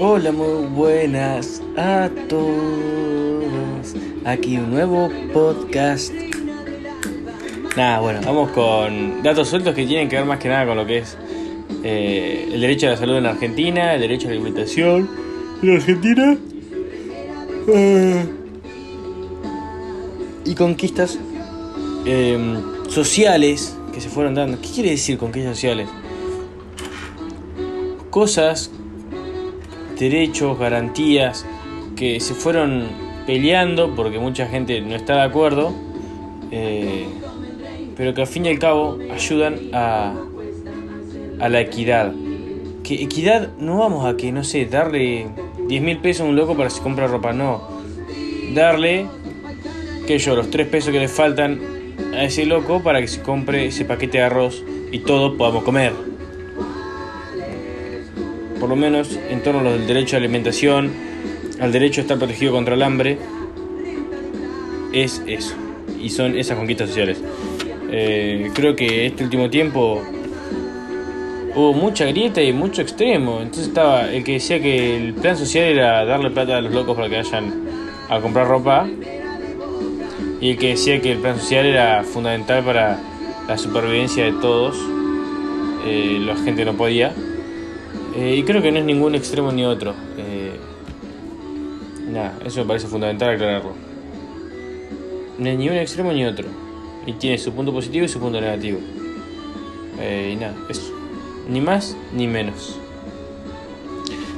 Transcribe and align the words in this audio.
Hola, 0.00 0.30
muy 0.30 0.64
buenas 0.76 1.60
a 1.76 2.08
todos. 2.28 3.96
Aquí 4.24 4.56
un 4.56 4.70
nuevo 4.70 5.10
podcast. 5.32 6.12
Nada, 7.76 7.98
bueno, 7.98 8.20
vamos 8.24 8.52
con 8.52 9.24
datos 9.24 9.48
sueltos 9.48 9.74
que 9.74 9.84
tienen 9.86 10.08
que 10.08 10.14
ver 10.14 10.24
más 10.24 10.38
que 10.38 10.48
nada 10.48 10.66
con 10.66 10.76
lo 10.76 10.86
que 10.86 10.98
es 10.98 11.18
eh, 11.82 12.48
el 12.52 12.60
derecho 12.60 12.86
a 12.86 12.90
la 12.90 12.96
salud 12.96 13.16
en 13.16 13.26
Argentina, 13.26 13.94
el 13.94 14.00
derecho 14.00 14.28
a 14.28 14.30
la 14.30 14.36
alimentación 14.36 15.10
en 15.64 15.76
Argentina 15.76 16.38
eh, 17.66 18.24
y 20.44 20.54
conquistas 20.54 21.18
eh, 22.06 22.38
sociales 22.88 23.76
que 23.92 24.00
se 24.00 24.08
fueron 24.08 24.36
dando. 24.36 24.60
¿Qué 24.60 24.68
quiere 24.68 24.90
decir 24.90 25.18
conquistas 25.18 25.56
sociales? 25.56 25.88
Cosas 28.10 28.70
derechos, 29.98 30.58
garantías 30.58 31.46
que 31.96 32.20
se 32.20 32.34
fueron 32.34 32.86
peleando 33.26 33.94
porque 33.94 34.18
mucha 34.18 34.46
gente 34.46 34.80
no 34.80 34.94
está 34.94 35.16
de 35.16 35.22
acuerdo, 35.22 35.74
eh, 36.50 37.06
pero 37.96 38.14
que 38.14 38.22
al 38.22 38.26
fin 38.26 38.46
y 38.46 38.48
al 38.48 38.58
cabo 38.58 38.98
ayudan 39.12 39.58
a, 39.72 40.14
a 41.40 41.48
la 41.48 41.60
equidad. 41.60 42.12
Que 42.84 43.02
equidad 43.02 43.50
no 43.58 43.78
vamos 43.78 44.06
a 44.06 44.16
que, 44.16 44.32
no 44.32 44.44
sé, 44.44 44.64
darle 44.64 45.26
10 45.66 45.82
mil 45.82 45.98
pesos 45.98 46.26
a 46.26 46.28
un 46.28 46.36
loco 46.36 46.56
para 46.56 46.68
que 46.68 46.76
se 46.76 46.82
compre 46.82 47.06
ropa, 47.06 47.32
no. 47.32 47.68
Darle, 48.54 49.06
que 50.06 50.18
yo, 50.18 50.34
los 50.36 50.50
3 50.50 50.68
pesos 50.68 50.92
que 50.92 51.00
le 51.00 51.08
faltan 51.08 51.60
a 52.14 52.24
ese 52.24 52.46
loco 52.46 52.82
para 52.82 53.00
que 53.00 53.08
se 53.08 53.20
compre 53.20 53.66
ese 53.66 53.84
paquete 53.84 54.18
de 54.18 54.24
arroz 54.24 54.64
y 54.90 55.00
todos 55.00 55.36
podamos 55.36 55.64
comer 55.64 56.07
por 58.58 58.68
lo 58.68 58.76
menos 58.76 59.18
en 59.30 59.42
torno 59.42 59.60
a 59.60 59.62
lo 59.62 59.72
del 59.72 59.86
derecho 59.86 60.16
a 60.16 60.18
alimentación, 60.18 60.92
al 61.60 61.72
derecho 61.72 62.00
a 62.00 62.02
estar 62.02 62.18
protegido 62.18 62.52
contra 62.52 62.74
el 62.74 62.82
hambre, 62.82 63.18
es 64.92 65.22
eso. 65.26 65.54
Y 66.00 66.10
son 66.10 66.36
esas 66.36 66.56
conquistas 66.56 66.88
sociales. 66.88 67.22
Eh, 67.90 68.50
creo 68.54 68.76
que 68.76 69.06
este 69.06 69.24
último 69.24 69.48
tiempo 69.48 70.02
hubo 71.54 71.72
mucha 71.72 72.04
grieta 72.06 72.42
y 72.42 72.52
mucho 72.52 72.82
extremo. 72.82 73.40
Entonces 73.40 73.68
estaba 73.68 74.10
el 74.10 74.24
que 74.24 74.32
decía 74.34 74.60
que 74.60 74.96
el 74.96 75.14
plan 75.14 75.36
social 75.36 75.64
era 75.64 76.04
darle 76.04 76.30
plata 76.30 76.58
a 76.58 76.60
los 76.60 76.72
locos 76.72 76.96
para 76.96 77.08
que 77.08 77.16
vayan 77.16 77.52
a 78.08 78.20
comprar 78.20 78.46
ropa. 78.46 78.86
Y 80.40 80.50
el 80.50 80.58
que 80.58 80.68
decía 80.68 81.00
que 81.00 81.12
el 81.12 81.18
plan 81.18 81.38
social 81.38 81.66
era 81.66 82.04
fundamental 82.04 82.62
para 82.62 82.98
la 83.48 83.58
supervivencia 83.58 84.24
de 84.24 84.32
todos. 84.32 84.76
Eh, 85.84 86.18
la 86.20 86.36
gente 86.36 86.64
no 86.64 86.74
podía. 86.74 87.12
Eh, 88.18 88.34
y 88.34 88.42
creo 88.42 88.60
que 88.60 88.72
no 88.72 88.80
es 88.80 88.84
ningún 88.84 89.14
extremo 89.14 89.52
ni 89.52 89.64
otro. 89.64 89.94
Eh, 90.16 90.50
nada, 92.10 92.36
eso 92.44 92.60
me 92.62 92.66
parece 92.66 92.88
fundamental 92.88 93.30
aclararlo. 93.30 93.74
No 95.38 95.48
es 95.48 95.56
ni 95.56 95.68
un 95.68 95.76
extremo 95.76 96.12
ni 96.12 96.24
otro. 96.24 96.48
Y 97.06 97.12
tiene 97.12 97.38
su 97.38 97.52
punto 97.52 97.72
positivo 97.72 98.04
y 98.04 98.08
su 98.08 98.18
punto 98.18 98.40
negativo. 98.40 98.80
Eh, 100.00 100.32
y 100.32 100.36
nada, 100.36 100.56
eso. 100.68 100.92
Ni 101.48 101.60
más 101.60 101.96
ni 102.12 102.26
menos. 102.26 102.76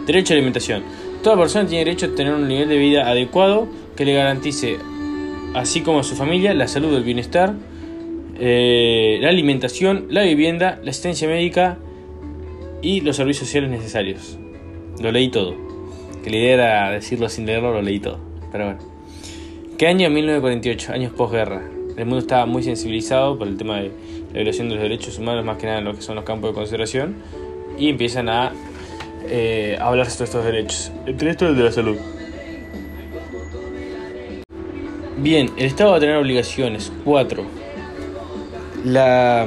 Derecho 0.05 0.35
a 0.35 0.37
alimentación. 0.37 0.83
Toda 1.23 1.39
persona 1.39 1.67
tiene 1.67 1.87
derecho 1.87 2.05
a 2.05 2.15
tener 2.15 2.35
un 2.35 2.49
nivel 2.49 2.69
de 2.69 2.77
vida 2.77 3.09
adecuado 3.09 3.67
que 3.97 4.05
le 4.05 4.13
garantice, 4.13 4.77
así 5.55 5.81
como 5.81 6.01
a 6.01 6.05
su 6.05 6.17
familia, 6.17 6.53
la 6.53 6.69
salud, 6.69 6.95
el 6.95 7.05
bienestar, 7.05 7.55
la 8.39 9.29
alimentación, 9.29 10.07
la 10.11 10.23
vivienda, 10.23 10.81
la 10.83 10.91
asistencia 10.91 11.29
médica, 11.29 11.79
y 12.83 13.01
los 13.01 13.17
servicios 13.17 13.47
sociales 13.47 13.71
necesarios. 13.71 14.39
Lo 15.01 15.13
leí 15.13 15.29
todo. 15.29 15.55
Que 16.23 16.31
la 16.31 16.37
idea 16.37 16.55
era 16.55 16.91
decirlo 16.91 17.29
sin 17.29 17.47
leerlo, 17.47 17.73
lo 17.73 17.83
leí 17.83 18.01
todo. 18.01 18.19
Pero 18.53 18.67
bueno. 18.67 18.81
¿Qué 19.79 19.87
año? 19.87 20.11
1948, 20.11 20.93
años 20.93 21.13
posguerra. 21.13 21.63
El 21.97 22.05
mundo 22.05 22.19
estaba 22.19 22.47
muy 22.47 22.63
sensibilizado 22.63 23.39
por 23.39 23.49
el 23.49 23.57
tema 23.57 23.79
de 23.81 23.91
la 24.33 24.35
violación 24.35 24.69
de 24.69 24.75
los 24.75 24.83
derechos 24.83 25.19
humanos, 25.19 25.45
más 25.45 25.57
que 25.57 25.67
nada 25.67 25.79
en 25.79 25.85
lo 25.85 25.95
que 25.95 26.03
son 26.03 26.17
los 26.17 26.25
campos 26.25 26.51
de 26.51 26.55
consideración, 26.55 27.17
y 27.79 27.89
empiezan 27.89 28.29
a 28.29 28.53
eh, 29.29 29.79
hablar 29.81 30.11
sobre 30.11 30.25
estos 30.25 30.45
derechos. 30.45 30.93
Entre 31.07 31.31
estos 31.31 31.49
el 31.51 31.57
de 31.57 31.65
la 31.65 31.73
salud. 31.73 31.97
Bien, 35.19 35.51
el 35.57 35.67
Estado 35.67 35.91
va 35.91 35.97
a 35.97 36.01
tener 36.01 36.17
obligaciones. 36.17 36.93
Cuatro. 37.05 37.45
La. 38.85 39.47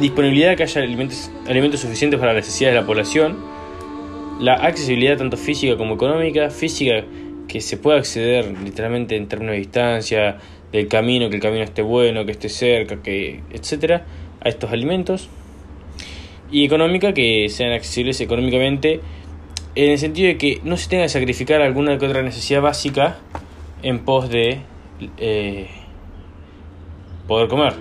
Disponibilidad 0.00 0.50
de 0.50 0.56
que 0.56 0.62
haya 0.64 0.82
alimentos, 0.82 1.30
alimentos 1.48 1.80
suficientes 1.80 2.20
para 2.20 2.34
las 2.34 2.44
necesidades 2.44 2.74
de 2.74 2.80
la 2.80 2.86
población, 2.86 3.36
la 4.40 4.54
accesibilidad 4.54 5.16
tanto 5.16 5.36
física 5.36 5.76
como 5.76 5.94
económica, 5.94 6.50
física 6.50 7.04
que 7.48 7.60
se 7.60 7.78
pueda 7.78 7.98
acceder 7.98 8.54
literalmente 8.62 9.16
en 9.16 9.28
términos 9.28 9.52
de 9.52 9.58
distancia, 9.58 10.38
del 10.72 10.88
camino, 10.88 11.30
que 11.30 11.36
el 11.36 11.42
camino 11.42 11.62
esté 11.62 11.82
bueno, 11.82 12.26
que 12.26 12.32
esté 12.32 12.48
cerca, 12.48 13.02
que 13.02 13.40
etcétera, 13.50 14.04
a 14.40 14.48
estos 14.48 14.70
alimentos. 14.70 15.28
Y 16.50 16.64
económica 16.64 17.14
que 17.14 17.48
sean 17.48 17.72
accesibles 17.72 18.20
económicamente 18.20 19.00
en 19.74 19.90
el 19.90 19.98
sentido 19.98 20.28
de 20.28 20.38
que 20.38 20.60
no 20.64 20.76
se 20.76 20.88
tenga 20.88 21.04
que 21.04 21.08
sacrificar 21.08 21.60
alguna 21.60 21.98
que 21.98 22.06
otra 22.06 22.22
necesidad 22.22 22.62
básica 22.62 23.18
en 23.82 24.00
pos 24.00 24.28
de 24.28 24.60
eh, 25.18 25.68
poder 27.26 27.48
comer. 27.48 27.74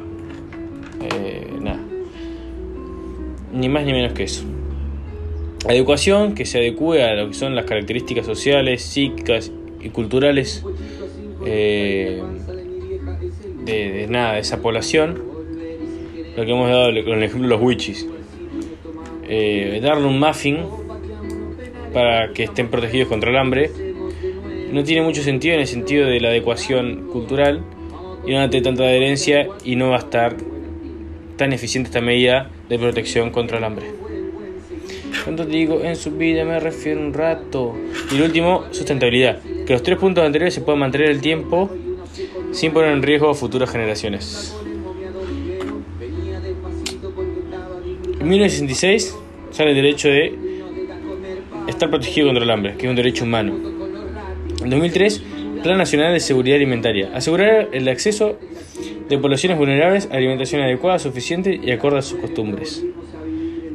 Eh, 1.02 1.48
ni 3.56 3.70
más 3.70 3.86
ni 3.86 3.94
menos 3.94 4.14
que 4.14 4.24
eso. 4.24 4.44
Adecuación 5.68 6.36
que 6.36 6.46
se 6.46 6.60
adecue 6.60 7.04
a 7.04 7.16
lo 7.16 7.28
que 7.30 7.34
son 7.34 7.56
las 7.56 7.66
características 7.66 8.26
sociales, 8.26 8.84
psíquicas 8.84 9.52
y 9.82 9.90
culturales 9.90 10.64
eh, 11.46 12.22
de, 13.66 14.08
nada, 14.08 14.34
de 14.34 14.42
esa 14.42 14.62
población. 14.62 15.24
Lo 16.36 16.46
que 16.46 16.52
hemos 16.52 16.70
dado 16.70 16.92
con 17.04 17.14
el 17.18 17.24
ejemplo 17.24 17.48
de 17.48 17.56
los 17.56 17.62
wichis. 17.62 18.08
Eh, 19.28 19.80
darle 19.82 20.06
un 20.06 20.20
muffin 20.20 20.60
para 21.94 22.32
que 22.34 22.44
estén 22.44 22.68
protegidos 22.68 23.08
contra 23.08 23.32
el 23.32 23.38
hambre 23.38 23.72
no 24.72 24.84
tiene 24.84 25.02
mucho 25.02 25.24
sentido 25.24 25.56
en 25.56 25.62
el 25.62 25.68
sentido 25.68 26.06
de 26.06 26.20
la 26.20 26.28
adecuación 26.28 27.08
cultural 27.08 27.64
y 28.28 28.34
no 28.34 28.50
tener 28.50 28.64
tanta 28.64 28.84
adherencia 28.84 29.48
y 29.64 29.78
no 29.78 29.90
va 29.90 29.96
a 29.96 30.00
estar 30.00 30.36
tan 31.38 31.54
eficiente 31.54 31.88
esta 31.88 32.02
medida 32.02 32.52
de 32.70 32.80
protección 32.80 33.32
contra 33.32 33.58
el 33.58 33.64
hambre. 33.64 33.88
Cuando 35.24 35.46
digo 35.46 35.82
en 35.82 35.96
su 35.96 36.12
vida 36.12 36.46
me 36.46 36.60
refiero 36.60 37.02
un 37.02 37.14
rato. 37.14 37.76
Y 38.12 38.16
el 38.16 38.24
último, 38.24 38.66
sustentabilidad. 38.72 39.42
Que 39.66 39.74
los 39.74 39.84
tres 39.84 39.98
puntos 39.98 40.24
anteriores 40.24 40.54
se 40.54 40.62
puedan 40.62 40.80
mantener 40.80 41.10
el 41.10 41.22
tiempo 41.22 41.70
sin 42.52 42.72
poner 42.72 42.92
en 42.92 43.02
riesgo 43.02 43.30
a 43.30 43.34
futuras 43.34 43.70
generaciones. 43.70 44.56
En 48.20 48.30
1966 48.30 49.16
sale 49.52 49.72
el 49.72 49.76
derecho 49.76 50.08
de 50.10 50.34
estar 51.68 51.90
protegido 51.90 52.28
contra 52.28 52.44
el 52.44 52.52
hambre, 52.52 52.76
que 52.78 52.86
es 52.86 52.90
un 52.90 52.96
derecho 52.96 53.24
humano. 53.24 53.56
En 54.64 54.70
2003, 54.70 55.24
Plan 55.64 55.78
Nacional 55.78 56.14
de 56.14 56.20
Seguridad 56.20 56.58
Alimentaria. 56.58 57.10
Asegurar 57.14 57.70
el 57.72 57.88
acceso 57.88 58.38
de 59.08 59.18
poblaciones 59.18 59.58
vulnerables, 59.58 60.10
alimentación 60.12 60.62
adecuada, 60.62 61.00
suficiente 61.00 61.60
y 61.62 61.72
acorde 61.72 62.00
a 62.00 62.02
sus 62.02 62.20
costumbres. 62.20 62.84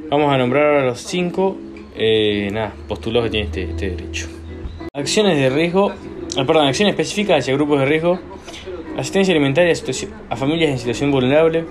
Vamos 0.09 0.33
a 0.33 0.39
nombrar 0.39 0.77
a 0.77 0.87
los 0.87 1.01
cinco 1.01 1.57
eh, 1.95 2.51
postulados 2.89 3.27
que 3.27 3.31
tiene 3.31 3.47
este, 3.47 3.63
este, 3.65 3.91
derecho. 3.91 4.29
Acciones 4.93 5.39
de 5.39 5.51
riesgo, 5.51 5.93
ah, 6.37 6.45
perdón, 6.45 6.67
acciones 6.67 6.95
específicas 6.95 7.39
hacia 7.39 7.55
grupos 7.55 7.81
de 7.81 7.87
riesgo, 7.87 8.19
asistencia 8.97 9.33
alimentaria 9.33 9.73
a, 10.31 10.37
familias 10.37 10.71
en 10.71 10.79
situación 10.79 11.11
vulnerable, 11.11 11.65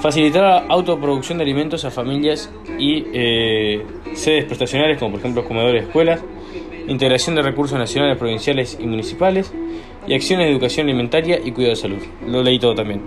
facilitar 0.00 0.42
la 0.42 0.58
autoproducción 0.68 1.38
de 1.38 1.44
alimentos 1.44 1.84
a 1.84 1.90
familias 1.90 2.52
y 2.78 3.04
eh, 3.12 3.86
sedes 4.14 4.44
prestacionales 4.44 4.98
como 4.98 5.12
por 5.12 5.20
ejemplo 5.20 5.44
comedores 5.46 5.82
de 5.82 5.88
escuelas, 5.88 6.20
integración 6.86 7.36
de 7.36 7.42
recursos 7.42 7.78
nacionales, 7.78 8.18
provinciales 8.18 8.76
y 8.80 8.86
municipales, 8.86 9.52
y 10.06 10.14
acciones 10.14 10.46
de 10.46 10.52
educación 10.52 10.86
alimentaria 10.86 11.40
y 11.42 11.52
cuidado 11.52 11.74
de 11.74 11.80
salud. 11.80 12.02
Lo 12.26 12.42
leí 12.42 12.58
todo 12.58 12.74
también. 12.74 13.00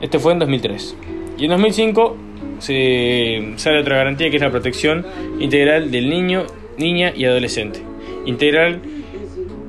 Este 0.00 0.18
fue 0.18 0.32
en 0.32 0.38
2003. 0.38 0.96
Y 1.38 1.44
en 1.44 1.50
2005 1.50 2.16
se 2.58 3.52
sale 3.56 3.80
otra 3.80 3.96
garantía 3.96 4.30
que 4.30 4.36
es 4.36 4.42
la 4.42 4.50
protección 4.50 5.06
integral 5.38 5.90
del 5.90 6.08
niño, 6.08 6.46
niña 6.76 7.12
y 7.14 7.24
adolescente. 7.24 7.80
Integral 8.26 8.80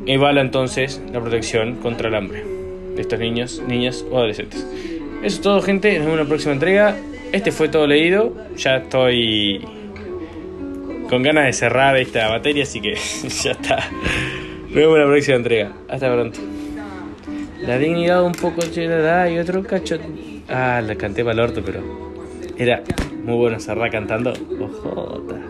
evala 0.06 0.42
entonces 0.42 1.02
la 1.12 1.22
protección 1.22 1.75
contra 1.75 2.10
el 2.10 2.16
hambre 2.16 2.44
de 2.96 3.02
estos 3.02 3.19
niños, 3.19 3.62
niñas 3.68 4.06
o 4.10 4.18
adolescentes. 4.18 4.66
Eso 5.24 5.36
es 5.36 5.42
todo 5.42 5.62
gente, 5.62 5.94
nos 5.98 6.06
vemos 6.06 6.19
en 6.19 6.24
la 6.25 6.30
próxima 6.30 6.54
entrega. 6.54 6.98
Este 7.31 7.52
fue 7.52 7.69
todo 7.69 7.88
leído, 7.88 8.36
ya 8.57 8.78
estoy 8.78 9.62
con 11.10 11.24
ganas 11.24 11.46
de 11.46 11.54
cerrar 11.54 11.96
esta 11.98 12.30
batería, 12.30 12.64
así 12.64 12.81
que 12.81 12.96
ya 13.44 13.52
está. 13.52 13.90
Nos 14.71 14.77
vemos 14.77 14.95
en 14.95 15.01
la 15.01 15.07
próxima 15.07 15.35
entrega. 15.35 15.73
Hasta 15.89 16.13
pronto. 16.13 16.39
La 17.59 17.77
dignidad 17.77 18.23
un 18.23 18.31
poco 18.31 18.62
da 18.62 19.29
y 19.29 19.38
otro 19.38 19.63
cacho. 19.63 19.97
Ah, 20.47 20.81
la 20.81 20.95
canté 20.95 21.25
para 21.25 21.33
el 21.33 21.39
orto, 21.41 21.62
pero 21.62 21.81
era 22.57 22.81
muy 23.21 23.35
bueno 23.35 23.59
cerrar 23.59 23.91
cantando. 23.91 24.31
Ojota. 24.62 25.41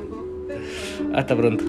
Hasta 1.13 1.35
pronto. 1.35 1.65